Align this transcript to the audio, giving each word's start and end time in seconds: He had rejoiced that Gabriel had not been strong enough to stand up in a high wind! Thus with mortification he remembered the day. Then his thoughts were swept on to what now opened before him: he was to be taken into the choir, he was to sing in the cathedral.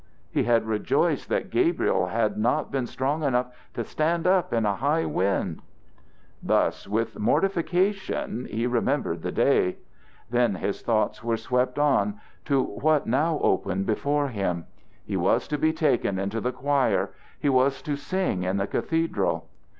He 0.31 0.45
had 0.45 0.65
rejoiced 0.65 1.29
that 1.29 1.51
Gabriel 1.51 2.07
had 2.07 2.35
not 2.35 2.71
been 2.71 2.87
strong 2.87 3.21
enough 3.21 3.51
to 3.75 3.83
stand 3.85 4.25
up 4.25 4.51
in 4.51 4.65
a 4.65 4.77
high 4.77 5.05
wind! 5.05 5.61
Thus 6.41 6.87
with 6.87 7.19
mortification 7.19 8.45
he 8.49 8.65
remembered 8.65 9.21
the 9.21 9.31
day. 9.31 9.77
Then 10.27 10.55
his 10.55 10.81
thoughts 10.81 11.23
were 11.23 11.37
swept 11.37 11.77
on 11.77 12.19
to 12.45 12.63
what 12.63 13.05
now 13.05 13.37
opened 13.43 13.85
before 13.85 14.29
him: 14.29 14.65
he 15.05 15.15
was 15.17 15.47
to 15.49 15.57
be 15.59 15.71
taken 15.71 16.17
into 16.17 16.41
the 16.41 16.51
choir, 16.51 17.11
he 17.39 17.49
was 17.49 17.79
to 17.83 17.95
sing 17.95 18.41
in 18.41 18.57
the 18.57 18.65
cathedral. 18.65 19.49